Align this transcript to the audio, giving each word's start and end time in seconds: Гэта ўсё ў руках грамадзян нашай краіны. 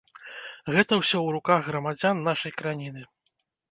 Гэта 0.73 0.93
ўсё 1.01 1.17
ў 1.23 1.29
руках 1.37 1.59
грамадзян 1.71 2.27
нашай 2.33 2.59
краіны. 2.61 3.11